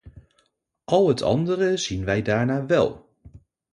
[0.85, 3.09] Al het andere zien wij daarna wel.